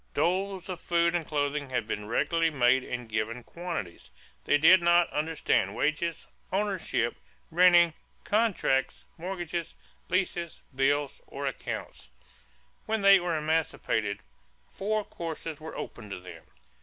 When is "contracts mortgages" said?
8.23-9.75